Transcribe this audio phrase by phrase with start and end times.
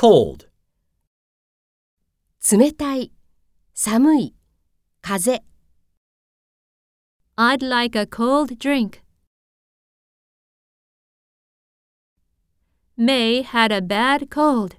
[0.00, 0.48] cold,
[2.40, 3.10] 冷たい、
[3.74, 4.34] 寒い、
[5.02, 5.42] 風。
[7.36, 9.02] I'd like a cold drink.
[12.96, 14.76] May had a bad cold.